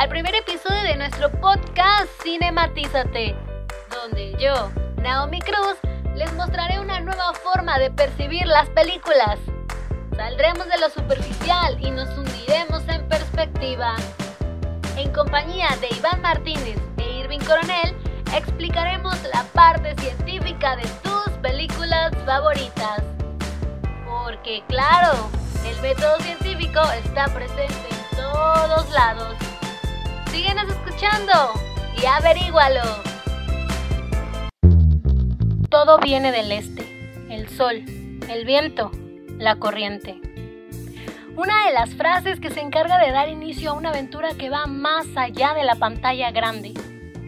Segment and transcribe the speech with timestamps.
[0.00, 3.36] al primer episodio de nuestro podcast Cinematízate,
[3.90, 5.76] donde yo, Naomi Cruz,
[6.14, 9.38] les mostraré una nueva forma de percibir las películas.
[10.16, 13.94] Saldremos de lo superficial y nos hundiremos en perspectiva.
[14.96, 17.94] En compañía de Iván Martínez e Irving Coronel,
[18.34, 23.02] explicaremos la parte científica de tus películas favoritas.
[24.06, 25.28] Porque claro,
[25.66, 29.36] el método científico está presente en todos lados.
[30.30, 31.32] Síguenos escuchando
[32.00, 32.82] y averígualo.
[35.68, 37.84] Todo viene del este, el sol,
[38.28, 38.92] el viento,
[39.38, 40.20] la corriente.
[41.36, 44.66] Una de las frases que se encarga de dar inicio a una aventura que va
[44.66, 46.74] más allá de la pantalla grande,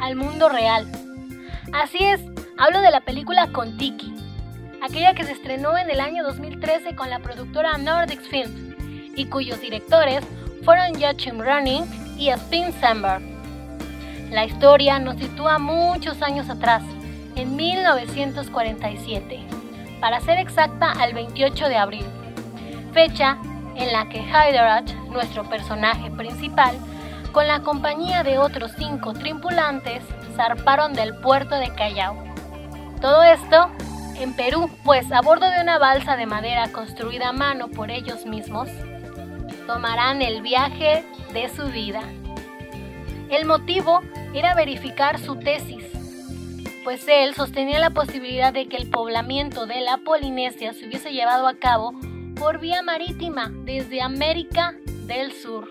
[0.01, 0.87] al mundo real.
[1.73, 2.21] Así es,
[2.57, 4.15] hablo de la película Contiki,
[4.81, 8.77] aquella que se estrenó en el año 2013 con la productora Nordic Films
[9.17, 10.23] y cuyos directores
[10.65, 13.23] fueron Joachim Running y Spin Sandberg.
[14.31, 16.83] La historia nos sitúa muchos años atrás,
[17.37, 19.41] en 1947,
[20.01, 22.05] para ser exacta al 28 de abril,
[22.93, 23.39] fecha
[23.77, 26.77] en la que Hyderabad, nuestro personaje principal,
[27.33, 30.03] con la compañía de otros cinco tripulantes,
[30.37, 32.17] zarparon del puerto de Callao.
[33.01, 33.71] Todo esto
[34.19, 38.27] en Perú, pues a bordo de una balsa de madera construida a mano por ellos
[38.27, 38.69] mismos,
[39.67, 42.03] tomarán el viaje de su vida.
[43.31, 44.01] El motivo
[44.35, 45.85] era verificar su tesis,
[46.85, 51.47] pues él sostenía la posibilidad de que el poblamiento de la Polinesia se hubiese llevado
[51.47, 51.95] a cabo
[52.35, 54.75] por vía marítima desde América
[55.07, 55.69] del Sur.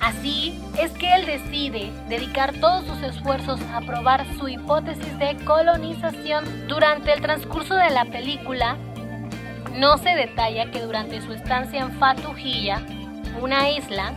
[0.00, 6.68] Así es que él decide dedicar todos sus esfuerzos a probar su hipótesis de colonización.
[6.68, 8.76] Durante el transcurso de la película,
[9.76, 12.82] no se detalla que durante su estancia en Fatujilla,
[13.40, 14.14] una isla,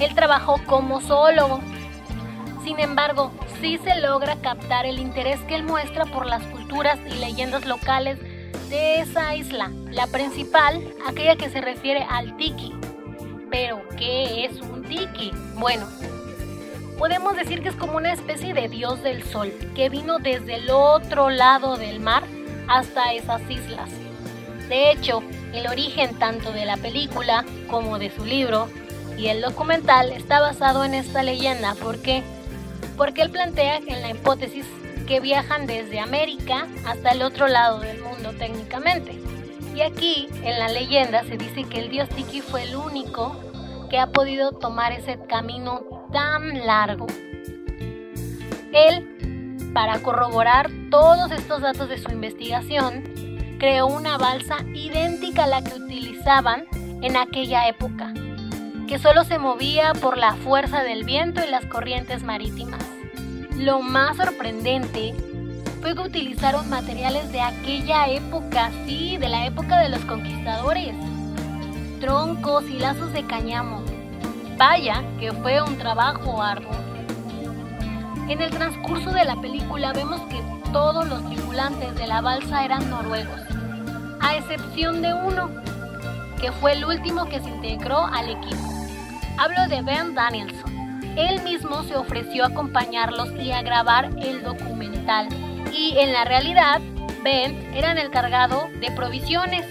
[0.00, 1.60] él trabajó como zoólogo.
[2.64, 7.18] Sin embargo, sí se logra captar el interés que él muestra por las culturas y
[7.18, 8.18] leyendas locales
[8.68, 12.72] de esa isla, la principal, aquella que se refiere al tiki.
[13.50, 15.30] Pero, ¿qué es un tiki?
[15.56, 15.86] Bueno,
[16.98, 20.70] podemos decir que es como una especie de dios del sol, que vino desde el
[20.70, 22.22] otro lado del mar
[22.68, 23.90] hasta esas islas.
[24.68, 28.68] De hecho, el origen tanto de la película como de su libro
[29.16, 31.74] y el documental está basado en esta leyenda.
[31.74, 32.22] ¿Por qué?
[32.96, 34.66] Porque él plantea en la hipótesis
[35.06, 39.20] que viajan desde América hasta el otro lado del mundo técnicamente.
[39.74, 43.36] Y aquí, en la leyenda, se dice que el dios Tiki fue el único
[43.88, 45.82] que ha podido tomar ese camino
[46.12, 47.06] tan largo.
[48.72, 53.04] Él, para corroborar todos estos datos de su investigación,
[53.62, 56.64] creó una balsa idéntica a la que utilizaban
[57.00, 58.12] en aquella época,
[58.88, 62.84] que solo se movía por la fuerza del viento y las corrientes marítimas.
[63.56, 65.14] Lo más sorprendente
[65.80, 70.96] fue que utilizaron materiales de aquella época, sí, de la época de los conquistadores.
[72.00, 73.84] Troncos y lazos de cañamo.
[74.58, 76.72] Vaya que fue un trabajo arduo.
[78.28, 82.88] En el transcurso de la película vemos que todos los tripulantes de la balsa eran
[82.90, 83.41] noruegos,
[84.22, 85.50] a excepción de uno,
[86.40, 88.72] que fue el último que se integró al equipo.
[89.38, 90.72] Hablo de Ben Danielson.
[91.16, 95.28] Él mismo se ofreció a acompañarlos y a grabar el documental
[95.72, 96.80] y en la realidad
[97.22, 99.66] Ben era el cargado de provisiones.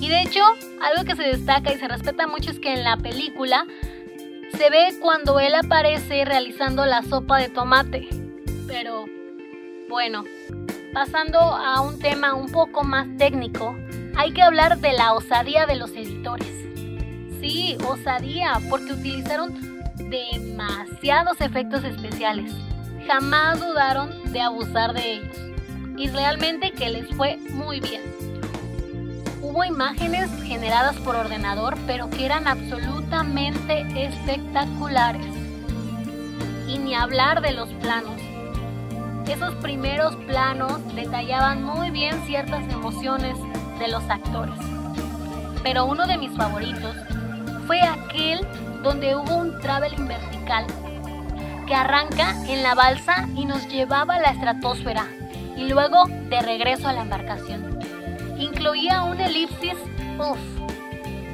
[0.00, 0.40] Y de hecho,
[0.82, 3.66] algo que se destaca y se respeta mucho es que en la película
[4.56, 8.08] se ve cuando él aparece realizando la sopa de tomate.
[8.66, 9.04] Pero
[9.88, 10.24] bueno,
[10.92, 13.76] pasando a un tema un poco más técnico,
[14.16, 16.52] hay que hablar de la osadía de los editores.
[17.40, 19.54] Sí, osadía, porque utilizaron
[20.10, 22.52] demasiados efectos especiales
[23.10, 25.36] jamás dudaron de abusar de ellos
[25.96, 28.02] y realmente que les fue muy bien.
[29.42, 35.26] Hubo imágenes generadas por ordenador pero que eran absolutamente espectaculares.
[36.68, 38.20] Y ni hablar de los planos.
[39.30, 43.36] Esos primeros planos detallaban muy bien ciertas emociones
[43.78, 44.58] de los actores.
[45.62, 46.96] Pero uno de mis favoritos
[47.68, 48.40] fue aquel
[48.82, 50.66] donde hubo un traveling vertical
[51.64, 55.06] que arranca en la balsa y nos llevaba a la estratosfera
[55.56, 57.78] y luego de regreso a la embarcación.
[58.36, 59.76] Incluía un elipsis,
[60.18, 60.40] uff,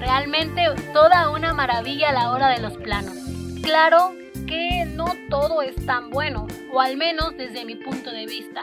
[0.01, 3.15] realmente toda una maravilla a la hora de los planos.
[3.63, 4.13] Claro
[4.47, 8.63] que no todo es tan bueno, o al menos desde mi punto de vista.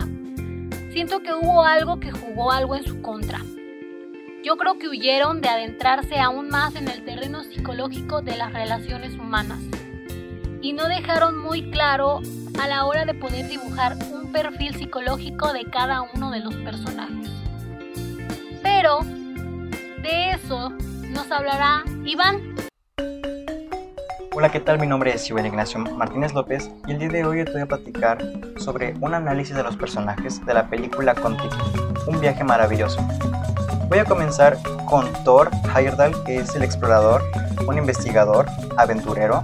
[0.92, 3.40] Siento que hubo algo que jugó algo en su contra.
[4.44, 9.14] yo creo que huyeron de adentrarse aún más en el terreno psicológico de las relaciones
[9.14, 9.60] humanas
[10.62, 12.22] y no dejaron muy claro
[12.62, 17.30] a la hora de poder dibujar un perfil psicológico de cada uno de los personajes.
[18.62, 19.00] Pero
[20.02, 20.70] de eso
[21.10, 22.73] nos hablará Iván.
[24.36, 24.80] Hola, ¿qué tal?
[24.80, 27.66] Mi nombre es Iván Ignacio Martínez López y el día de hoy te voy a
[27.68, 28.18] platicar
[28.58, 31.54] sobre un análisis de los personajes de la película Contigo,
[32.08, 33.00] un viaje maravilloso.
[33.90, 34.58] Voy a comenzar
[34.90, 37.22] con Thor Heyerdahl, que es el explorador,
[37.68, 38.48] un investigador,
[38.78, 39.44] aventurero,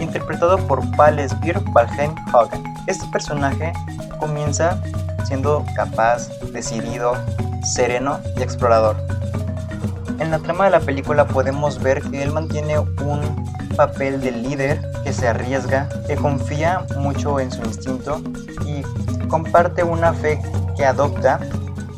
[0.00, 2.62] interpretado por Paul Sbir Valheim Hagen.
[2.86, 3.72] Este personaje
[4.20, 4.78] comienza
[5.24, 7.14] siendo capaz, decidido,
[7.64, 8.96] sereno y explorador.
[10.18, 13.46] En la trama de la película podemos ver que él mantiene un
[13.76, 18.20] papel de líder que se arriesga, que confía mucho en su instinto
[18.66, 18.82] y
[19.28, 20.40] comparte una fe
[20.76, 21.40] que adopta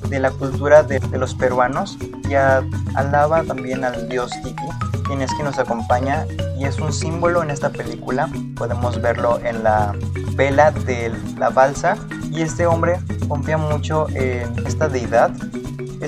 [0.08, 1.96] de la cultura de, los peruanos
[2.28, 4.64] y alaba también al dios Tiki,
[5.06, 6.26] quien es quien nos acompaña
[6.58, 8.28] y es un símbolo en esta película.
[8.56, 9.94] Podemos verlo en la
[10.34, 11.96] vela de la balsa
[12.30, 12.98] y este hombre
[13.28, 15.30] confía mucho en esta deidad.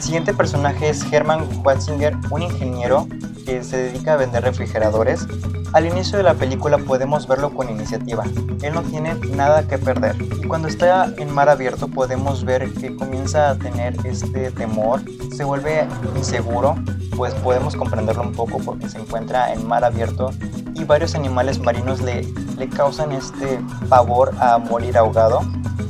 [0.01, 3.07] El siguiente personaje es Hermann Watzinger, un ingeniero
[3.45, 5.27] que se dedica a vender refrigeradores.
[5.75, 8.25] Al inicio de la película podemos verlo con iniciativa,
[8.63, 10.17] él no tiene nada que perder.
[10.43, 15.03] Y cuando está en mar abierto podemos ver que comienza a tener este temor,
[15.37, 15.87] se vuelve
[16.17, 16.77] inseguro,
[17.15, 20.31] pues podemos comprenderlo un poco porque se encuentra en mar abierto
[20.73, 22.23] y varios animales marinos le,
[22.57, 23.61] le causan este
[23.91, 25.43] pavor a morir ahogado,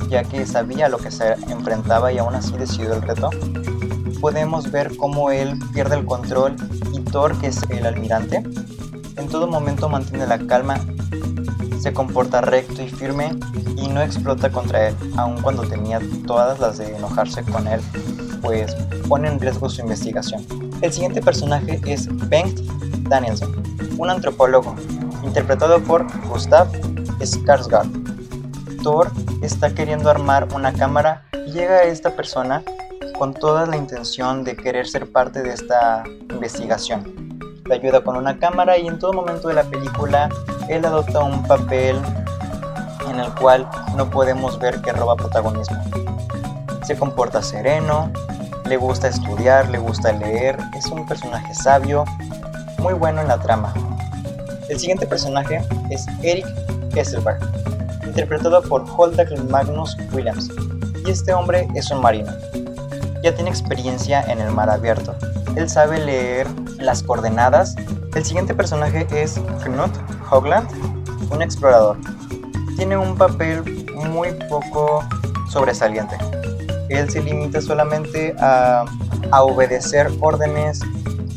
[0.09, 3.31] ya que sabía lo que se enfrentaba y aún así decidió el reto.
[4.21, 6.57] Podemos ver cómo él pierde el control
[6.93, 8.43] y Thor, que es el almirante,
[9.17, 10.79] en todo momento mantiene la calma,
[11.79, 13.31] se comporta recto y firme
[13.77, 17.81] y no explota contra él, aun cuando tenía todas las de enojarse con él,
[18.43, 18.75] pues
[19.09, 20.47] pone en riesgo su investigación.
[20.83, 22.61] El siguiente personaje es Bengt
[23.09, 23.53] Danielson,
[23.99, 24.75] un antropólogo,
[25.23, 26.69] interpretado por Gustav
[27.21, 28.83] Skarsgård.
[28.83, 29.11] Thor
[29.43, 32.63] está queriendo armar una cámara y llega esta persona
[33.21, 37.31] con toda la intención de querer ser parte de esta investigación
[37.71, 40.31] ayuda con una cámara y en todo momento de la película
[40.71, 41.99] él adopta un papel
[43.11, 45.77] en el cual no podemos ver que roba protagonismo.
[46.83, 48.11] Se comporta sereno,
[48.65, 52.07] le gusta estudiar, le gusta leer, es un personaje sabio,
[52.79, 53.75] muy bueno en la trama.
[54.71, 56.47] El siguiente personaje es Eric
[56.95, 57.39] Kesselberg,
[58.07, 60.49] interpretado por Holdak Magnus Williams,
[61.05, 62.33] y este hombre es un marino.
[63.23, 65.15] Ya tiene experiencia en el mar abierto.
[65.57, 66.47] Él sabe leer
[66.79, 67.77] las coordenadas.
[68.15, 69.93] El siguiente personaje es Knut
[70.31, 70.69] Hogland,
[71.31, 71.97] un explorador.
[72.77, 75.05] Tiene un papel muy poco
[75.49, 76.17] sobresaliente.
[76.89, 78.85] Él se limita solamente a,
[79.31, 80.81] a obedecer órdenes,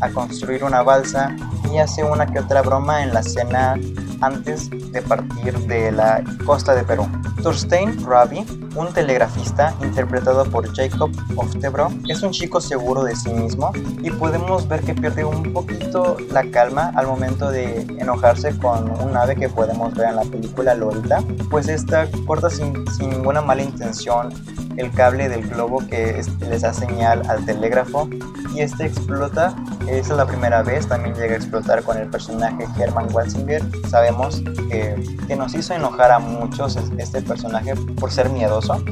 [0.01, 1.35] a construir una balsa
[1.71, 3.75] y hace una que otra broma en la escena
[4.23, 7.07] antes de partir de la costa de Perú.
[7.41, 13.71] Thorstein Ravi, un telegrafista interpretado por Jacob Oftebro, es un chico seguro de sí mismo
[14.01, 19.17] y podemos ver que pierde un poquito la calma al momento de enojarse con un
[19.17, 23.63] ave que podemos ver en la película Lolita, pues esta corta sin, sin ninguna mala
[23.63, 24.29] intención
[24.77, 28.09] el cable del globo que les da señal al telégrafo
[28.53, 29.55] y este explota.
[29.87, 33.61] Es la primera vez, también llega a explotar con el personaje Herman Watzinger.
[33.89, 34.95] Sabemos que,
[35.35, 38.83] nos hizo enojar a muchos este personaje por ser miedoso,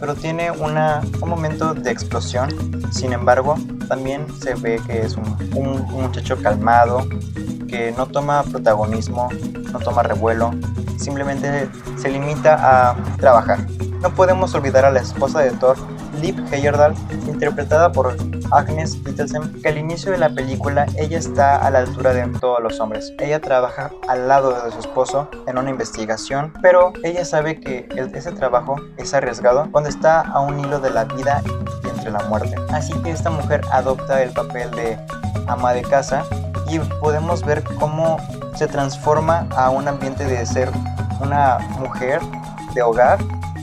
[0.00, 0.74] pero tiene un
[1.26, 2.50] momento de explosión.
[2.90, 3.54] Sin embargo,
[3.88, 7.06] también se ve que es un muchacho calmado,
[7.68, 9.28] que no toma protagonismo,
[9.72, 10.50] no toma revuelo,
[10.96, 13.66] simplemente se limita a trabajar.
[14.00, 15.76] No podemos olvidar a la esposa de Thor,
[16.20, 16.94] Liv Heyerdahl,
[17.26, 18.16] interpretada por
[18.50, 22.60] Agnes Kittelsen, que al inicio de la película ella está a la altura de todos
[22.62, 23.12] los hombres.
[23.18, 28.32] Ella trabaja al lado de su esposo en una investigación, pero ella sabe que ese
[28.32, 31.42] trabajo es arriesgado cuando está a un hilo de la vida
[31.84, 32.54] y entre la muerte.
[32.70, 34.98] Así que esta mujer adopta el papel de
[35.46, 36.24] ama de casa
[36.68, 38.18] y podemos ver cómo
[38.54, 40.70] se transforma a un ambiente de ser
[41.20, 42.20] una mujer
[42.74, 43.18] de hogar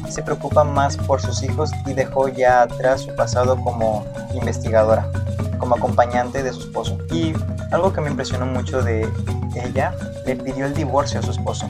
[0.10, 5.10] se preocupa más por sus hijos y dejó ya atrás su pasado como investigadora,
[5.60, 6.98] como acompañante de su esposo.
[7.12, 7.34] Y
[7.72, 9.08] algo que me impresionó mucho de
[9.56, 9.94] ella,
[10.26, 11.68] le pidió el divorcio a su esposo.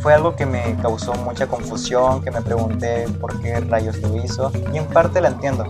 [0.00, 4.50] Fue algo que me causó mucha confusión, que me pregunté por qué rayos lo hizo
[4.72, 5.64] y en parte la entiendo.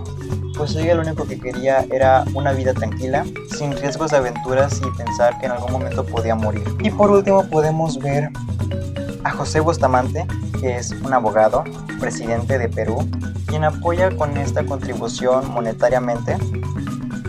[0.57, 3.25] Pues ella lo único que quería era una vida tranquila,
[3.57, 6.65] sin riesgos de aventuras y pensar que en algún momento podía morir.
[6.81, 8.31] Y por último podemos ver
[9.41, 10.27] José Bustamante,
[10.61, 11.65] que es un abogado,
[11.99, 13.09] presidente de Perú,
[13.47, 16.37] quien apoya con esta contribución monetariamente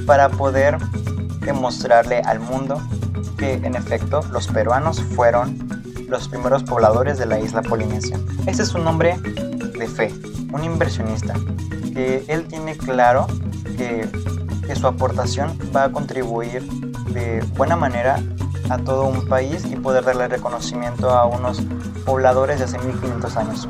[0.05, 0.77] para poder
[1.39, 2.81] demostrarle al mundo
[3.37, 5.57] que en efecto los peruanos fueron
[6.09, 8.19] los primeros pobladores de la isla Polinesia.
[8.45, 10.13] Ese es un hombre de fe,
[10.51, 11.33] un inversionista,
[11.93, 13.25] que él tiene claro
[13.77, 14.05] que,
[14.67, 16.61] que su aportación va a contribuir
[17.13, 18.21] de buena manera
[18.71, 21.61] a todo un país y poder darle reconocimiento a unos
[22.05, 23.67] pobladores de hace 1500 años.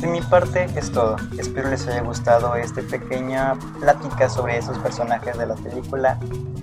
[0.00, 1.16] De mi parte es todo.
[1.38, 6.18] Espero les haya gustado esta pequeña plática sobre esos personajes de la película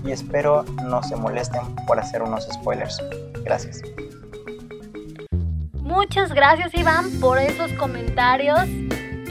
[0.06, 3.02] y espero no se molesten por hacer unos spoilers.
[3.44, 3.82] Gracias.
[5.82, 8.68] Muchas gracias Iván por esos comentarios.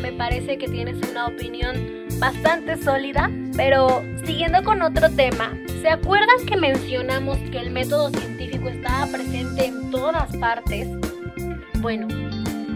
[0.00, 1.76] Me parece que tienes una opinión
[2.18, 5.50] bastante sólida, pero siguiendo con otro tema,
[5.84, 10.88] ¿se acuerdan que mencionamos que el método científico estaba presente en todas partes?
[11.82, 12.08] Bueno,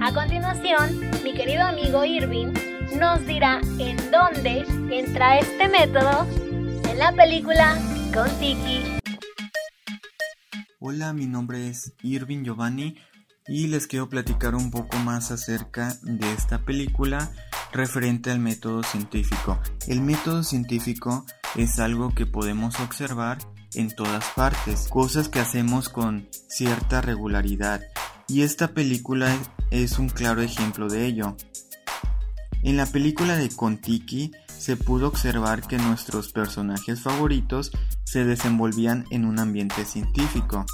[0.02, 2.52] a continuación, mi querido amigo Irving
[3.00, 6.26] nos dirá en dónde entra este método
[6.86, 7.78] en la película
[8.12, 8.82] Con Tiki.
[10.78, 12.98] Hola, mi nombre es Irving Giovanni
[13.46, 17.32] y les quiero platicar un poco más acerca de esta película
[17.72, 19.58] referente al método científico.
[19.86, 21.24] El método científico
[21.58, 23.38] es algo que podemos observar
[23.74, 27.80] en todas partes, cosas que hacemos con cierta regularidad
[28.28, 29.36] y esta película
[29.72, 31.36] es un claro ejemplo de ello.
[32.62, 37.72] En la película de Kontiki se pudo observar que nuestros personajes favoritos
[38.04, 40.64] se desenvolvían en un ambiente científico.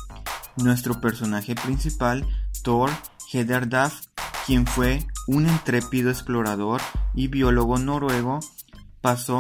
[0.56, 2.26] Nuestro personaje principal,
[2.62, 2.90] Thor
[3.32, 3.90] Heyerdahl,
[4.46, 6.82] quien fue un intrépido explorador
[7.14, 8.40] y biólogo noruego,
[9.00, 9.38] pasó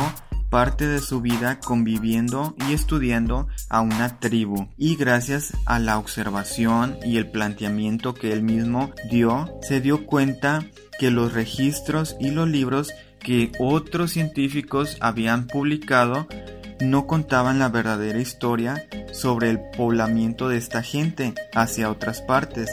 [0.54, 4.68] parte de su vida conviviendo y estudiando a una tribu.
[4.78, 10.64] Y gracias a la observación y el planteamiento que él mismo dio, se dio cuenta
[11.00, 16.28] que los registros y los libros que otros científicos habían publicado
[16.80, 22.70] no contaban la verdadera historia sobre el poblamiento de esta gente hacia otras partes,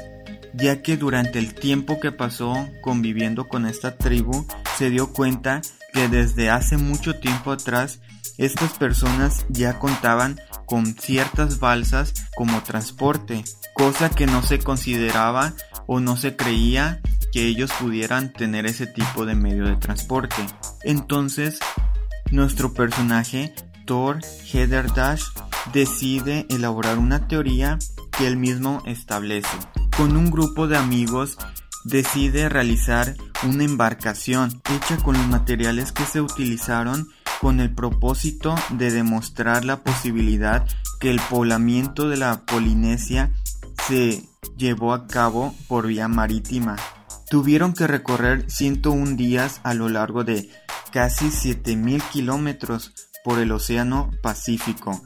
[0.53, 4.45] ya que durante el tiempo que pasó conviviendo con esta tribu
[4.77, 5.61] se dio cuenta
[5.93, 8.00] que desde hace mucho tiempo atrás
[8.38, 13.43] estas personas ya contaban con ciertas balsas como transporte,
[13.74, 15.53] cosa que no se consideraba
[15.88, 20.45] o no se creía que ellos pudieran tener ese tipo de medio de transporte.
[20.83, 21.60] Entonces,
[22.31, 23.53] nuestro personaje,
[23.86, 24.19] Thor
[24.95, 25.24] Dash
[25.74, 27.77] decide elaborar una teoría
[28.17, 29.57] que él mismo establece.
[29.95, 31.38] Con un grupo de amigos
[31.83, 37.09] decide realizar una embarcación hecha con los materiales que se utilizaron
[37.39, 40.67] con el propósito de demostrar la posibilidad
[41.00, 43.31] que el poblamiento de la Polinesia
[43.88, 44.23] se
[44.57, 46.77] llevó a cabo por vía marítima.
[47.29, 50.50] Tuvieron que recorrer 101 días a lo largo de
[50.91, 55.01] casi 7000 kilómetros por el Océano Pacífico,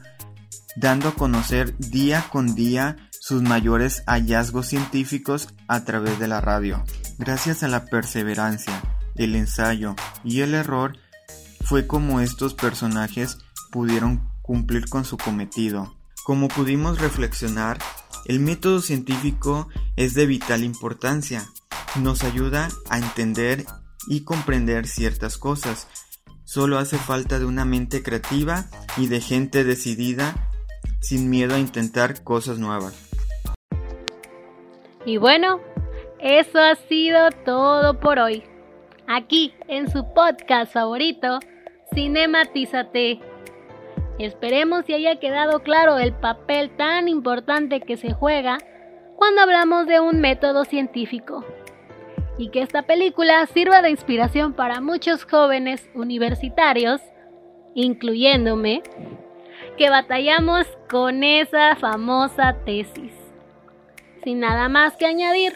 [0.75, 6.83] dando a conocer día con día sus mayores hallazgos científicos a través de la radio.
[7.17, 8.83] Gracias a la perseverancia,
[9.15, 10.99] el ensayo y el error,
[11.61, 13.39] fue como estos personajes
[13.71, 15.97] pudieron cumplir con su cometido.
[16.23, 17.79] Como pudimos reflexionar,
[18.25, 21.49] el método científico es de vital importancia.
[21.95, 23.65] Nos ayuda a entender
[24.07, 25.87] y comprender ciertas cosas.
[26.43, 28.67] Solo hace falta de una mente creativa
[28.97, 30.51] y de gente decidida
[31.01, 33.04] sin miedo a intentar cosas nuevas.
[35.05, 35.59] Y bueno,
[36.19, 38.43] eso ha sido todo por hoy.
[39.07, 41.39] Aquí en su podcast favorito,
[41.93, 43.19] Cinematízate.
[44.17, 48.57] Esperemos que haya quedado claro el papel tan importante que se juega
[49.15, 51.45] cuando hablamos de un método científico.
[52.39, 56.99] Y que esta película sirva de inspiración para muchos jóvenes universitarios,
[57.75, 58.81] incluyéndome,
[59.77, 63.24] que batallamos con esa famosa tesis.
[64.25, 65.55] Sin nada más que añadir,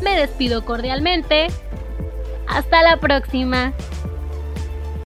[0.00, 1.48] me despido cordialmente.
[2.46, 3.72] Hasta la próxima.